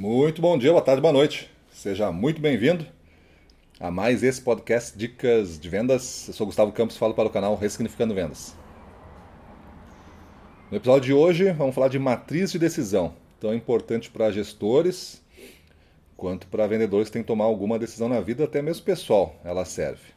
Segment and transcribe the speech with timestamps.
[0.00, 1.50] Muito bom dia, boa tarde, boa noite.
[1.72, 2.86] Seja muito bem-vindo
[3.80, 6.28] a mais esse podcast Dicas de Vendas.
[6.28, 8.54] Eu sou Gustavo Campos, falo para o canal Ressignificando Vendas.
[10.70, 15.20] No episódio de hoje, vamos falar de matriz de decisão, tão importante para gestores
[16.16, 19.64] quanto para vendedores que têm que tomar alguma decisão na vida, até mesmo pessoal, ela
[19.64, 20.12] serve.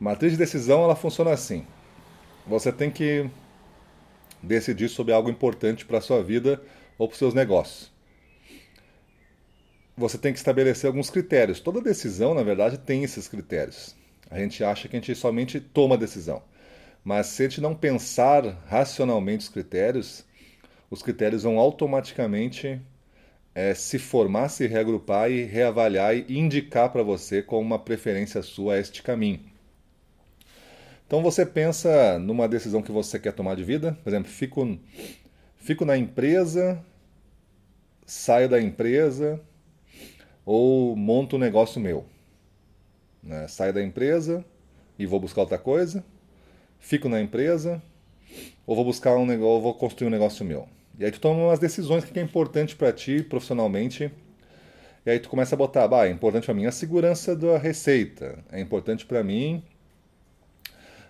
[0.00, 1.66] Matriz de decisão, ela funciona assim.
[2.46, 3.28] Você tem que
[4.42, 6.58] decidir sobre algo importante para a sua vida
[6.96, 7.91] ou para os seus negócios.
[9.96, 11.60] Você tem que estabelecer alguns critérios.
[11.60, 13.94] Toda decisão, na verdade, tem esses critérios.
[14.30, 16.42] A gente acha que a gente somente toma decisão.
[17.04, 20.24] Mas se a gente não pensar racionalmente os critérios,
[20.90, 22.80] os critérios vão automaticamente
[23.54, 28.78] é, se formar, se reagrupar e reavaliar e indicar para você como uma preferência sua
[28.78, 29.40] este caminho.
[31.06, 34.78] Então você pensa numa decisão que você quer tomar de vida, por exemplo, fico,
[35.56, 36.82] fico na empresa,
[38.06, 39.38] saio da empresa
[40.44, 42.04] ou monto um negócio meu.
[43.22, 43.46] Né?
[43.48, 44.44] Saio da empresa
[44.98, 46.04] e vou buscar outra coisa,
[46.78, 47.82] fico na empresa
[48.66, 50.68] ou vou buscar um negócio, vou construir um negócio meu.
[50.98, 54.10] E aí tu toma umas decisões que é importante para ti profissionalmente.
[55.04, 58.38] E aí tu começa a botar, bah, é importante para mim a segurança da receita,
[58.52, 59.62] é importante para mim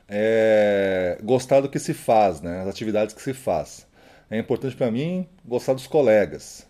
[0.08, 2.62] é, gostar do que se faz, né?
[2.62, 3.86] As atividades que se faz.
[4.30, 6.66] É importante para mim gostar dos colegas.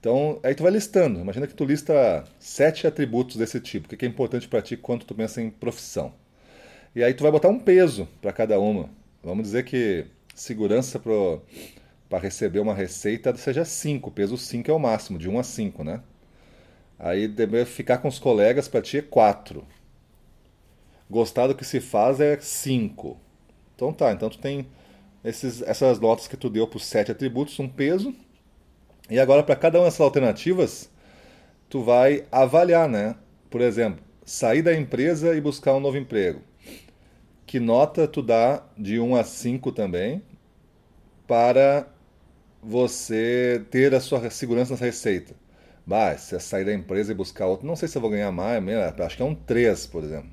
[0.00, 1.20] Então, aí tu vai listando.
[1.20, 3.86] Imagina que tu lista sete atributos desse tipo.
[3.86, 6.12] O que é importante para ti quando tu pensa em profissão.
[6.94, 8.88] E aí tu vai botar um peso para cada uma.
[9.22, 14.10] Vamos dizer que segurança para receber uma receita seja 5.
[14.12, 16.00] Peso 5 é o máximo, de 1 um a 5, né?
[16.98, 17.32] Aí
[17.66, 19.64] ficar com os colegas para ti é 4.
[21.10, 23.16] Gostar do que se faz é 5.
[23.74, 24.66] Então tá, então tu tem
[25.24, 28.14] esses, essas notas que tu deu para os sete atributos, um peso.
[29.10, 30.90] E agora para cada uma dessas alternativas,
[31.68, 33.16] tu vai avaliar, né?
[33.50, 36.42] Por exemplo, sair da empresa e buscar um novo emprego
[37.48, 40.22] que nota tu dá de 1 a 5 também
[41.26, 41.88] para
[42.62, 45.34] você ter a sua segurança nessa receita.
[45.86, 48.30] Bah, se eu sair da empresa e buscar outro, não sei se eu vou ganhar
[48.30, 48.62] mais,
[49.00, 50.30] acho que é um 3, por exemplo.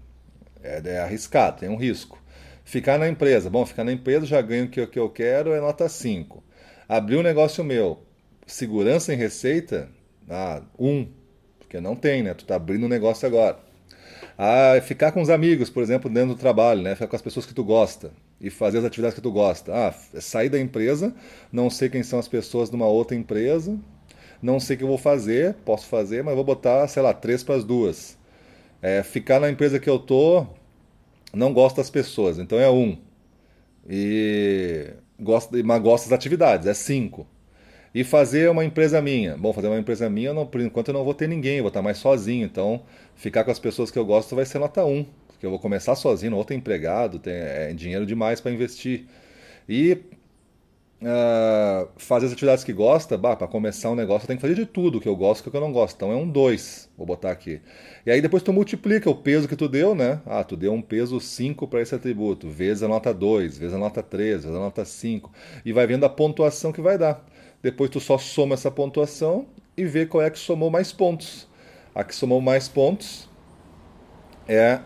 [0.62, 2.22] É, é arriscado, tem um risco.
[2.66, 5.62] Ficar na empresa, bom, ficar na empresa já ganho o que, que eu quero, é
[5.62, 6.44] nota 5.
[6.90, 8.05] Abrir um negócio meu,
[8.46, 9.90] segurança em receita,
[10.30, 11.08] ah, 1, um,
[11.60, 12.34] porque não tem, né?
[12.34, 13.58] Tu tá abrindo um negócio agora.
[14.38, 16.94] Ah, ficar com os amigos, por exemplo, dentro do trabalho, né?
[16.96, 19.74] Ficar com as pessoas que tu gosta e fazer as atividades que tu gosta.
[19.74, 21.14] Ah, sair da empresa,
[21.52, 23.78] não sei quem são as pessoas de uma outra empresa,
[24.42, 27.44] não sei o que eu vou fazer, posso fazer, mas vou botar, sei lá, três
[27.44, 28.18] para as duas.
[28.82, 30.46] É, ficar na empresa que eu tô,
[31.34, 32.98] não gosto das pessoas, então é um.
[33.90, 37.28] E gosto, mas gosto das atividades, é cinco.
[37.96, 39.38] E fazer uma empresa minha.
[39.38, 41.82] Bom, fazer uma empresa minha, não, por enquanto eu não vou ter ninguém, vou estar
[41.82, 42.46] mais sozinho.
[42.46, 42.84] Então,
[43.16, 45.06] ficar com as pessoas que eu gosto vai ser nota 1.
[45.30, 49.06] Porque eu vou começar sozinho, não vou ter empregado, tem é, dinheiro demais para investir.
[49.68, 49.98] E
[51.02, 54.66] uh, fazer as atividades que gosta, para começar um negócio eu tenho que fazer de
[54.66, 55.96] tudo que eu gosto e que eu não gosto.
[55.96, 57.62] Então é um 2, vou botar aqui.
[58.06, 60.20] E aí depois tu multiplica o peso que tu deu, né?
[60.26, 63.78] Ah, tu deu um peso 5 para esse atributo, vezes a nota 2, vezes a
[63.78, 65.32] nota 3, vezes a nota 5.
[65.64, 67.26] E vai vendo a pontuação que vai dar.
[67.66, 71.48] Depois tu só soma essa pontuação e vê qual é que somou mais pontos.
[71.96, 73.28] A que somou mais pontos
[74.48, 74.82] é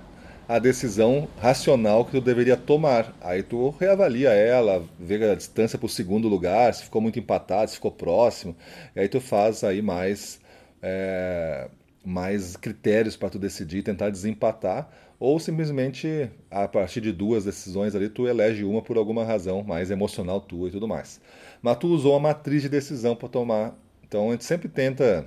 [0.47, 3.13] a decisão racional que tu deveria tomar.
[3.19, 7.69] Aí tu reavalia ela, vê a distância para o segundo lugar, se ficou muito empatado,
[7.69, 8.55] se ficou próximo.
[8.95, 10.39] E aí tu faz aí mais,
[10.81, 11.67] é,
[12.09, 14.89] mais critérios para tu decidir, tentar desempatar.
[15.19, 19.91] Ou simplesmente, a partir de duas decisões ali, tu elege uma por alguma razão mais
[19.91, 21.19] emocional tua e tudo mais
[21.61, 23.75] mas tu usou a matriz de decisão para tomar.
[24.07, 25.25] Então a gente sempre tenta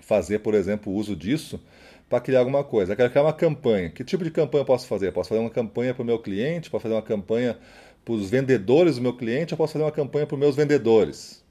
[0.00, 1.60] fazer, por exemplo, uso disso
[2.08, 2.92] para criar alguma coisa.
[2.92, 3.90] Eu quero criar uma campanha.
[3.90, 5.08] Que tipo de campanha eu posso fazer?
[5.08, 7.58] Eu posso fazer uma campanha para o meu cliente, posso fazer uma campanha
[8.04, 11.43] para os vendedores do meu cliente, eu posso fazer uma campanha para os meus vendedores.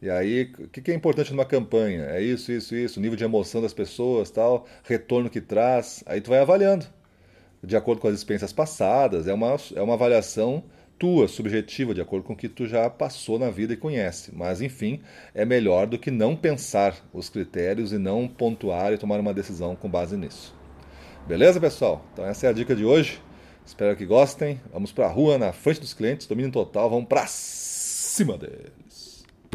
[0.00, 2.04] E aí, o que é importante numa campanha?
[2.10, 6.04] É isso, isso, isso, nível de emoção das pessoas, tal, retorno que traz.
[6.06, 6.86] Aí tu vai avaliando,
[7.62, 9.26] de acordo com as experiências passadas.
[9.26, 10.64] É uma, é uma avaliação
[10.98, 14.34] tua, subjetiva, de acordo com o que tu já passou na vida e conhece.
[14.34, 15.00] Mas, enfim,
[15.34, 19.74] é melhor do que não pensar os critérios e não pontuar e tomar uma decisão
[19.76, 20.54] com base nisso.
[21.26, 22.04] Beleza, pessoal?
[22.12, 23.20] Então, essa é a dica de hoje.
[23.64, 24.60] Espero que gostem.
[24.72, 26.88] Vamos para a rua, na frente dos clientes, domínio total.
[26.88, 28.72] Vamos para cima dele.